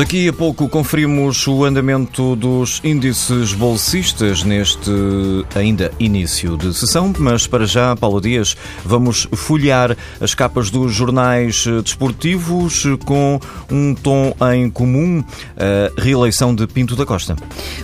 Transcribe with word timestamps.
Daqui 0.00 0.26
a 0.28 0.32
pouco 0.32 0.66
conferimos 0.66 1.46
o 1.46 1.62
andamento 1.62 2.34
dos 2.34 2.80
índices 2.82 3.52
bolsistas 3.52 4.42
neste 4.42 4.90
ainda 5.54 5.92
início 6.00 6.56
de 6.56 6.72
sessão, 6.72 7.12
mas 7.18 7.46
para 7.46 7.66
já, 7.66 7.94
Paulo 7.94 8.18
Dias, 8.18 8.56
vamos 8.82 9.28
folhear 9.30 9.94
as 10.18 10.34
capas 10.34 10.70
dos 10.70 10.94
jornais 10.94 11.66
desportivos 11.84 12.84
com 13.04 13.38
um 13.70 13.94
tom 13.94 14.34
em 14.54 14.70
comum, 14.70 15.22
a 15.54 16.00
reeleição 16.00 16.54
de 16.54 16.66
Pinto 16.66 16.96
da 16.96 17.04
Costa. 17.04 17.36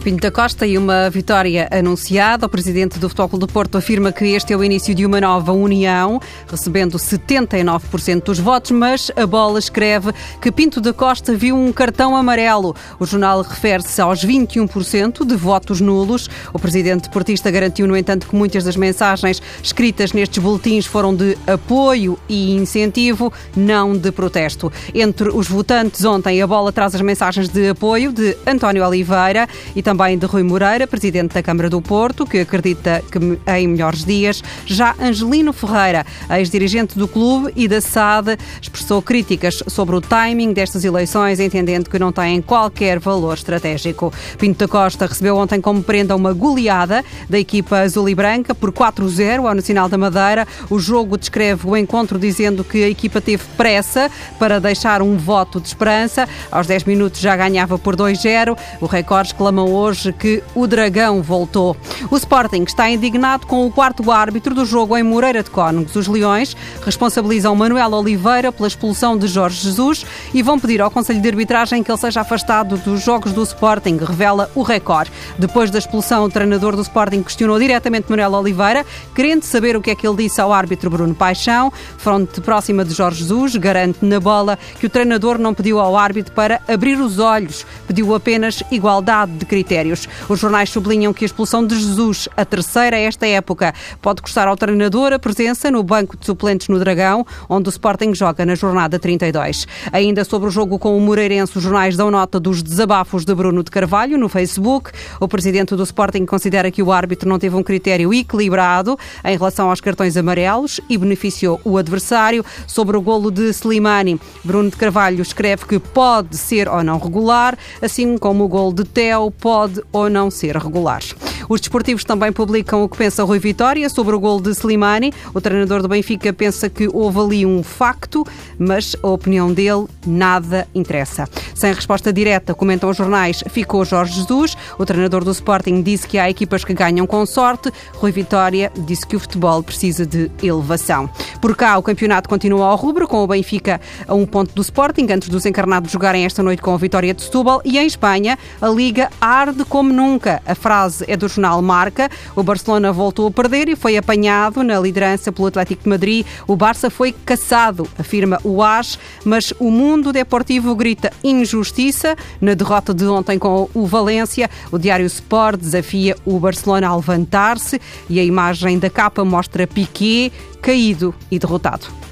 Pinto 0.02 0.22
da 0.22 0.30
Costa 0.30 0.66
e 0.66 0.78
uma 0.78 1.10
vitória 1.10 1.68
anunciada. 1.70 2.46
O 2.46 2.48
presidente 2.48 2.98
do 2.98 3.10
Futebol 3.10 3.38
do 3.38 3.46
Porto 3.46 3.76
afirma 3.76 4.10
que 4.10 4.24
este 4.24 4.54
é 4.54 4.56
o 4.56 4.64
início 4.64 4.94
de 4.94 5.04
uma 5.04 5.20
nova 5.20 5.52
união, 5.52 6.18
recebendo 6.48 6.96
79% 6.96 8.24
dos 8.24 8.38
votos, 8.38 8.70
mas 8.70 9.10
a 9.14 9.26
bola 9.26 9.58
escreve 9.58 10.14
que 10.40 10.50
Pinto 10.50 10.80
da 10.80 10.94
Costa 10.94 11.36
viu 11.36 11.54
um 11.54 11.70
cartão 11.74 12.05
cartão 12.06 12.16
amarelo. 12.16 12.76
O 13.00 13.06
jornal 13.06 13.42
refere-se 13.42 14.00
aos 14.00 14.24
21% 14.24 15.24
de 15.24 15.34
votos 15.34 15.80
nulos. 15.80 16.28
O 16.52 16.58
presidente 16.58 17.08
portista 17.10 17.50
garantiu, 17.50 17.88
no 17.88 17.96
entanto, 17.96 18.28
que 18.28 18.36
muitas 18.36 18.62
das 18.64 18.76
mensagens 18.76 19.42
escritas 19.62 20.12
nestes 20.12 20.38
boletins 20.42 20.86
foram 20.86 21.14
de 21.14 21.36
apoio 21.46 22.18
e 22.28 22.54
incentivo, 22.54 23.32
não 23.56 23.96
de 23.96 24.12
protesto. 24.12 24.72
Entre 24.94 25.30
os 25.30 25.48
votantes 25.48 26.04
ontem, 26.04 26.40
a 26.40 26.46
bola 26.46 26.70
traz 26.70 26.94
as 26.94 27.00
mensagens 27.00 27.48
de 27.48 27.70
apoio 27.70 28.12
de 28.12 28.36
António 28.46 28.86
Oliveira 28.86 29.48
e 29.74 29.82
também 29.82 30.16
de 30.16 30.26
Rui 30.26 30.42
Moreira, 30.42 30.86
presidente 30.86 31.34
da 31.34 31.42
Câmara 31.42 31.68
do 31.68 31.80
Porto, 31.80 32.26
que 32.26 32.38
acredita 32.38 33.02
que 33.10 33.18
em 33.50 33.68
melhores 33.68 34.04
dias. 34.04 34.42
Já 34.64 34.94
Angelino 35.00 35.52
Ferreira, 35.52 36.06
ex-dirigente 36.30 36.98
do 36.98 37.08
clube 37.08 37.52
e 37.56 37.66
da 37.66 37.80
SAD, 37.80 38.36
expressou 38.60 39.02
críticas 39.02 39.62
sobre 39.66 39.96
o 39.96 40.00
timing 40.00 40.52
destas 40.52 40.84
eleições, 40.84 41.40
entendendo 41.40 41.88
que 41.88 41.95
que 41.96 41.98
não 41.98 42.12
têm 42.12 42.42
qualquer 42.42 42.98
valor 42.98 43.34
estratégico. 43.34 44.12
Pinto 44.38 44.58
da 44.58 44.68
Costa 44.68 45.06
recebeu 45.06 45.34
ontem 45.36 45.62
como 45.62 45.82
prenda 45.82 46.14
uma 46.14 46.34
goleada 46.34 47.02
da 47.28 47.38
equipa 47.38 47.78
azul 47.78 48.06
e 48.06 48.14
branca 48.14 48.54
por 48.54 48.70
4-0 48.70 49.46
ao 49.48 49.54
Nacional 49.54 49.88
da 49.88 49.96
Madeira. 49.96 50.46
O 50.68 50.78
jogo 50.78 51.16
descreve 51.16 51.66
o 51.66 51.74
encontro 51.74 52.18
dizendo 52.18 52.62
que 52.62 52.84
a 52.84 52.88
equipa 52.88 53.18
teve 53.18 53.42
pressa 53.56 54.10
para 54.38 54.60
deixar 54.60 55.00
um 55.00 55.16
voto 55.16 55.58
de 55.58 55.68
esperança. 55.68 56.28
Aos 56.52 56.66
10 56.66 56.84
minutos 56.84 57.18
já 57.18 57.34
ganhava 57.34 57.78
por 57.78 57.96
2-0. 57.96 58.58
O 58.78 58.84
Record 58.84 59.28
exclama 59.28 59.64
hoje 59.64 60.12
que 60.12 60.42
o 60.54 60.66
Dragão 60.66 61.22
voltou. 61.22 61.74
O 62.10 62.16
Sporting 62.16 62.64
está 62.64 62.90
indignado 62.90 63.46
com 63.46 63.66
o 63.66 63.72
quarto 63.72 64.10
árbitro 64.12 64.54
do 64.54 64.66
jogo 64.66 64.98
em 64.98 65.02
Moreira 65.02 65.42
de 65.42 65.48
Cónegos. 65.48 65.96
Os 65.96 66.06
Leões 66.06 66.54
responsabilizam 66.84 67.56
Manuel 67.56 67.92
Oliveira 67.92 68.52
pela 68.52 68.68
expulsão 68.68 69.16
de 69.16 69.26
Jorge 69.26 69.62
Jesus 69.62 70.04
e 70.34 70.42
vão 70.42 70.58
pedir 70.58 70.82
ao 70.82 70.90
Conselho 70.90 71.22
de 71.22 71.28
Arbitragem 71.28 71.75
que 71.82 71.90
ele 71.90 71.98
seja 71.98 72.20
afastado 72.20 72.76
dos 72.76 73.02
jogos 73.02 73.32
do 73.32 73.42
Sporting, 73.42 73.98
revela 73.98 74.50
o 74.54 74.62
Record. 74.62 75.08
Depois 75.38 75.70
da 75.70 75.78
expulsão, 75.78 76.24
o 76.24 76.30
treinador 76.30 76.76
do 76.76 76.82
Sporting 76.82 77.22
questionou 77.22 77.58
diretamente 77.58 78.10
Manuel 78.10 78.32
Oliveira, 78.32 78.84
querendo 79.14 79.42
saber 79.42 79.76
o 79.76 79.80
que 79.80 79.90
é 79.90 79.94
que 79.94 80.06
ele 80.06 80.16
disse 80.16 80.40
ao 80.40 80.52
árbitro 80.52 80.90
Bruno 80.90 81.14
Paixão. 81.14 81.72
Fronte 81.98 82.40
próxima 82.40 82.84
de 82.84 82.94
Jorge 82.94 83.20
Jesus, 83.20 83.56
garante 83.56 84.04
na 84.04 84.20
bola 84.20 84.58
que 84.78 84.86
o 84.86 84.90
treinador 84.90 85.38
não 85.38 85.52
pediu 85.52 85.78
ao 85.78 85.96
árbitro 85.96 86.32
para 86.32 86.60
abrir 86.68 86.98
os 87.00 87.18
olhos, 87.18 87.66
pediu 87.86 88.14
apenas 88.14 88.62
igualdade 88.70 89.32
de 89.32 89.44
critérios. 89.44 90.08
Os 90.28 90.38
jornais 90.38 90.70
sublinham 90.70 91.12
que 91.12 91.24
a 91.24 91.26
expulsão 91.26 91.66
de 91.66 91.78
Jesus, 91.78 92.28
a 92.36 92.44
terceira 92.44 92.96
esta 92.96 93.26
época, 93.26 93.74
pode 94.00 94.22
custar 94.22 94.48
ao 94.48 94.56
treinador 94.56 95.12
a 95.12 95.18
presença 95.18 95.70
no 95.70 95.82
banco 95.82 96.16
de 96.16 96.24
suplentes 96.24 96.68
no 96.68 96.78
Dragão, 96.78 97.26
onde 97.48 97.68
o 97.68 97.70
Sporting 97.70 98.14
joga 98.14 98.46
na 98.46 98.54
jornada 98.54 98.98
32. 98.98 99.66
Ainda 99.92 100.24
sobre 100.24 100.48
o 100.48 100.50
jogo 100.50 100.78
com 100.78 100.96
o 100.96 101.00
Moreirense, 101.00 101.58
o 101.58 101.60
jornal 101.60 101.65
jornais 101.66 101.96
dão 101.96 102.12
nota 102.12 102.38
dos 102.38 102.62
desabafos 102.62 103.24
de 103.24 103.34
Bruno 103.34 103.60
de 103.60 103.72
Carvalho 103.72 104.16
no 104.16 104.28
Facebook. 104.28 104.92
O 105.18 105.26
presidente 105.26 105.74
do 105.74 105.82
Sporting 105.82 106.24
considera 106.24 106.70
que 106.70 106.80
o 106.80 106.92
árbitro 106.92 107.28
não 107.28 107.40
teve 107.40 107.56
um 107.56 107.62
critério 107.62 108.14
equilibrado 108.14 108.96
em 109.24 109.36
relação 109.36 109.68
aos 109.68 109.80
cartões 109.80 110.16
amarelos 110.16 110.80
e 110.88 110.96
beneficiou 110.96 111.60
o 111.64 111.76
adversário. 111.76 112.44
Sobre 112.68 112.96
o 112.96 113.00
golo 113.00 113.32
de 113.32 113.48
Slimani, 113.50 114.20
Bruno 114.44 114.70
de 114.70 114.76
Carvalho 114.76 115.20
escreve 115.20 115.66
que 115.66 115.80
pode 115.80 116.36
ser 116.36 116.68
ou 116.68 116.84
não 116.84 116.98
regular, 116.98 117.58
assim 117.82 118.16
como 118.16 118.44
o 118.44 118.48
golo 118.48 118.72
de 118.72 118.84
Teo 118.84 119.28
pode 119.32 119.82
ou 119.92 120.08
não 120.08 120.30
ser 120.30 120.56
regular. 120.56 121.02
Os 121.48 121.60
desportivos 121.60 122.04
também 122.04 122.32
publicam 122.32 122.82
o 122.82 122.88
que 122.88 122.96
pensa 122.96 123.24
Rui 123.24 123.38
Vitória 123.38 123.88
sobre 123.88 124.14
o 124.14 124.20
gol 124.20 124.40
de 124.40 124.50
Slimani. 124.50 125.12
O 125.34 125.40
treinador 125.40 125.82
do 125.82 125.88
Benfica 125.88 126.32
pensa 126.32 126.68
que 126.68 126.88
houve 126.92 127.18
ali 127.20 127.46
um 127.46 127.62
facto, 127.62 128.26
mas 128.58 128.96
a 129.02 129.08
opinião 129.08 129.52
dele 129.52 129.86
nada 130.06 130.66
interessa. 130.74 131.28
Sem 131.54 131.72
resposta 131.72 132.12
direta, 132.12 132.54
comentam 132.54 132.90
os 132.90 132.96
jornais, 132.96 133.42
ficou 133.48 133.84
Jorge 133.84 134.14
Jesus. 134.14 134.56
O 134.78 134.84
treinador 134.84 135.24
do 135.24 135.30
Sporting 135.30 135.82
disse 135.82 136.06
que 136.06 136.18
há 136.18 136.28
equipas 136.28 136.64
que 136.64 136.74
ganham 136.74 137.06
com 137.06 137.24
sorte. 137.24 137.72
Rui 137.94 138.12
Vitória 138.12 138.72
disse 138.86 139.06
que 139.06 139.16
o 139.16 139.20
futebol 139.20 139.62
precisa 139.62 140.04
de 140.04 140.30
elevação. 140.42 141.08
Por 141.46 141.54
cá, 141.54 141.78
o 141.78 141.82
campeonato 141.82 142.28
continua 142.28 142.66
ao 142.66 142.74
rubro, 142.74 143.06
com 143.06 143.22
o 143.22 143.26
Benfica 143.28 143.80
a 144.08 144.12
um 144.16 144.26
ponto 144.26 144.52
do 144.52 144.60
Sporting, 144.62 145.06
antes 145.12 145.28
dos 145.28 145.46
encarnados 145.46 145.92
jogarem 145.92 146.24
esta 146.24 146.42
noite 146.42 146.60
com 146.60 146.74
a 146.74 146.76
vitória 146.76 147.14
de 147.14 147.22
Setúbal. 147.22 147.62
E 147.64 147.78
em 147.78 147.86
Espanha, 147.86 148.36
a 148.60 148.68
Liga 148.68 149.08
arde 149.20 149.64
como 149.64 149.92
nunca. 149.92 150.42
A 150.44 150.56
frase 150.56 151.04
é 151.06 151.16
dos 151.16 151.34
jornal 151.34 151.62
Marca. 151.62 152.10
O 152.34 152.42
Barcelona 152.42 152.92
voltou 152.92 153.28
a 153.28 153.30
perder 153.30 153.68
e 153.68 153.76
foi 153.76 153.96
apanhado 153.96 154.64
na 154.64 154.80
liderança 154.80 155.30
pelo 155.30 155.46
Atlético 155.46 155.84
de 155.84 155.88
Madrid. 155.88 156.26
O 156.48 156.56
Barça 156.56 156.90
foi 156.90 157.12
caçado, 157.12 157.88
afirma 157.96 158.40
o 158.42 158.60
AS, 158.60 158.98
mas 159.24 159.52
o 159.60 159.70
mundo 159.70 160.12
deportivo 160.12 160.74
grita 160.74 161.12
injustiça. 161.22 162.16
Na 162.40 162.54
derrota 162.54 162.92
de 162.92 163.06
ontem 163.06 163.38
com 163.38 163.70
o 163.72 163.86
Valência, 163.86 164.50
o 164.72 164.78
Diário 164.78 165.06
Sport 165.06 165.60
desafia 165.60 166.16
o 166.24 166.40
Barcelona 166.40 166.88
a 166.88 166.96
levantar-se 166.96 167.80
e 168.10 168.18
a 168.18 168.24
imagem 168.24 168.80
da 168.80 168.90
capa 168.90 169.24
mostra 169.24 169.64
Piquet 169.64 170.32
caído 170.66 171.14
e 171.30 171.38
derrotado. 171.38 172.05